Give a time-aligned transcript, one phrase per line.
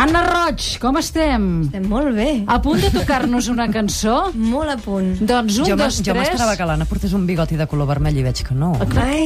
[0.00, 1.46] Anna Roig, com estem?
[1.66, 2.26] Estem molt bé.
[2.46, 4.28] A punt de tocar-nos una cançó?
[4.52, 5.08] Molt a punt.
[5.26, 6.20] Doncs un, jo dos, jo tres...
[6.28, 8.76] m'esperava que l'Anna portés un bigoti de color vermell i veig que no.
[9.02, 9.24] Ai,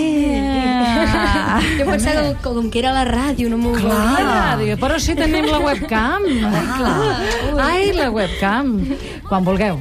[1.13, 1.61] Ah.
[1.79, 4.31] jo pensava que com que era la ràdio no m'ho Clar, volia.
[4.33, 6.25] ràdio, però si tenim la webcam.
[6.41, 6.95] Clar.
[7.67, 8.71] Ai, la webcam.
[9.29, 9.77] Quan vulgueu.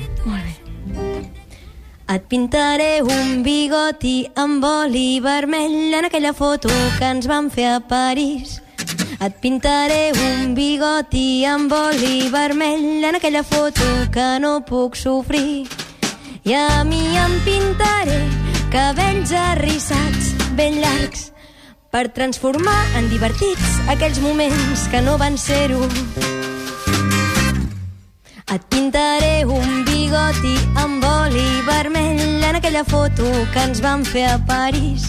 [2.11, 6.67] Et pintaré un bigoti amb oli vermell en aquella foto
[6.99, 8.57] que ens van fer a París.
[9.21, 15.67] Et pintaré un bigoti amb oli vermell en aquella foto que no puc sofrir.
[16.41, 18.17] I a mi em pintaré
[18.73, 21.27] cabells arrissats ben llargs
[21.93, 25.85] per transformar en divertits aquells moments que no van ser-ho.
[28.51, 34.39] Et pintaré un bigoti amb oli vermell en aquella foto que ens van fer a
[34.49, 35.05] París.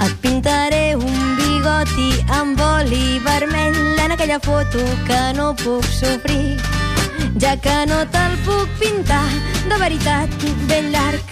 [0.00, 6.58] Et pintaré un bigoti amb oli vermell en aquella foto que no puc sofrir,
[7.40, 9.26] ja que no te'l puc pintar
[9.68, 10.28] de veritat
[10.68, 11.24] ben llarg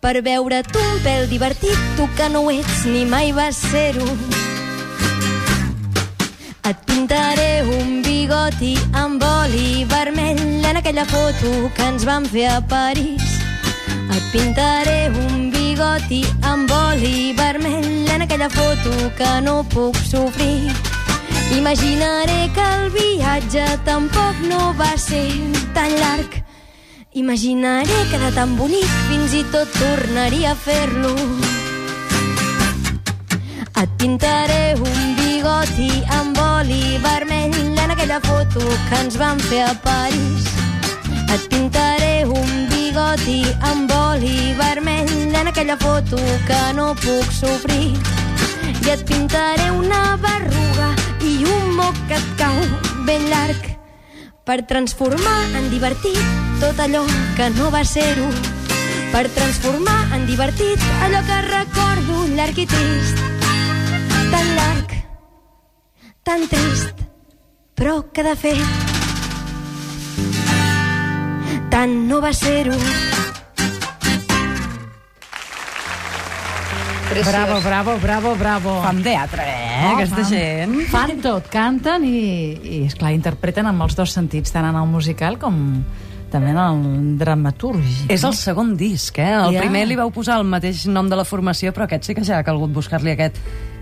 [0.00, 4.08] per veure't un pèl divertit, tu que no ho ets ni mai vas ser-ho.
[6.64, 12.60] Et pintaré un bigoti amb oli vermell en aquella foto que ens van fer a
[12.60, 13.38] París.
[14.10, 17.41] Et pintaré un bigoti amb oli vermell
[18.32, 20.72] aquella foto que no puc sofrir.
[21.54, 25.28] Imaginaré que el viatge tampoc no va ser
[25.74, 26.42] tan llarg.
[27.12, 31.12] Imaginaré que era tan bonic fins i tot tornaria a fer-lo.
[33.82, 39.74] Et pintaré un bigoti amb oli vermell en aquella foto que ens van fer a
[39.84, 40.48] París.
[41.34, 46.16] Et pintaré un bigoti amb oli vermell en aquella foto
[46.48, 48.21] que no puc sofrir.
[48.82, 50.88] I et pintaré una berruga
[51.22, 52.56] i un moc que et cau
[53.06, 53.68] ben llarg
[54.42, 56.18] per transformar en divertit
[56.58, 57.04] tot allò
[57.36, 58.26] que no va ser-ho.
[59.12, 63.22] Per transformar en divertit allò que recordo llarg i trist
[64.32, 64.98] tan llarg,
[66.24, 67.06] tan trist,
[67.78, 68.66] però que de fet
[71.70, 73.11] tant no va ser-ho.
[77.20, 78.82] Bravo, bravo, bravo, bravo.
[78.82, 80.80] Fan teatre, eh, Oh, aquesta fan- gent.
[80.88, 85.38] Fan tot, canten i, i esclar, interpreten amb els dos sentits, tant en el musical
[85.38, 85.84] com
[86.32, 88.08] també en el dramatúrgic.
[88.10, 89.32] És el segon disc, eh?
[89.34, 89.60] El Ja.
[89.60, 92.38] primer li vau posar el mateix nom de la formació, però aquest sí que ja
[92.38, 93.36] ha calgut buscar-li aquest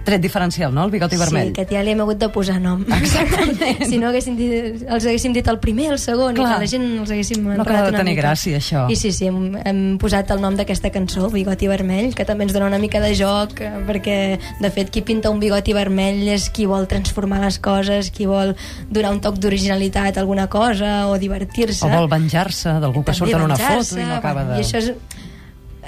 [0.04, 0.84] tret diferencial, no?
[0.84, 1.50] El bigoti vermell.
[1.50, 2.82] Sí, aquest ja li hem hagut de posar nom.
[3.00, 3.84] Exactament.
[3.90, 6.46] si no haguéssim dit, els haguéssim dit el primer, el segon, Clar.
[6.46, 8.24] i que la gent els haguéssim No enredat de tenir mica.
[8.24, 8.84] gràcia, això.
[8.90, 12.54] I sí, sí, hem, hem posat el nom d'aquesta cançó, Bigoti Vermell, que també ens
[12.56, 14.18] dona una mica de joc, eh, perquè,
[14.60, 18.54] de fet, qui pinta un bigoti vermell és qui vol transformar les coses, qui vol
[18.90, 21.84] donar un toc d'originalitat a alguna cosa, o divertir-se.
[21.86, 24.58] O vol venjar-se d'algú que surt en una foto i no acaba de...
[24.60, 24.92] I això és,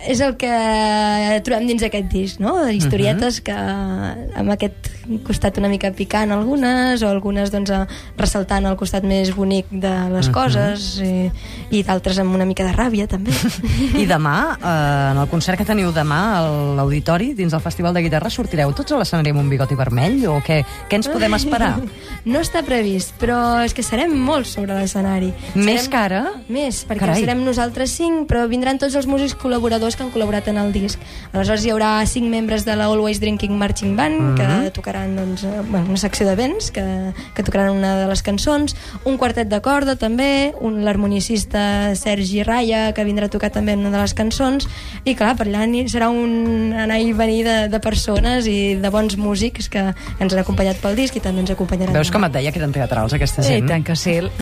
[0.09, 2.69] és el que trobem dins aquest disc, no?
[2.71, 3.45] Historietes Mhm.
[3.45, 4.89] que amb aquest
[5.27, 7.71] costat una mica picant algunes, o algunes doncs,
[8.17, 10.33] ressaltant el costat més bonic de les Mhm.
[10.35, 11.31] coses, i,
[11.71, 13.31] i d'altres amb una mica de ràbia, també.
[14.03, 16.43] I demà, eh, en el concert que teniu demà a
[16.77, 20.27] l'auditori, dins del Festival de Guitarra, sortireu tots a l'escenari amb un bigoti vermell?
[20.29, 21.77] O què, què ens podem esperar?
[22.25, 25.33] No està previst, però és que serem molts sobre l'escenari.
[25.57, 26.21] Més Serem- que ara?
[26.49, 27.21] Més, perquè Carai.
[27.21, 30.99] serem nosaltres cinc, però vindran tots els músics col·laboradors que han col·laborat en el disc.
[31.33, 34.35] Aleshores hi haurà cinc membres de la Always Drinking Marching Band Mhm.
[34.37, 38.23] que tocaran doncs, eh, bueno, una secció de vents que, que tocaran una de les
[38.23, 43.75] cançons, un quartet de corda també, un l'harmonicista Sergi Raya que vindrà a tocar també
[43.77, 44.67] una de les cançons
[45.05, 49.17] i clar, per allà serà un anar i venir de, de persones i de bons
[49.17, 49.83] músics que
[50.19, 52.73] ens han acompanyat pel disc i també ens acompanyaran Veus com et deia que eren
[52.73, 53.69] teatrals, aquesta I gent?
[53.69, 54.19] tant que sí.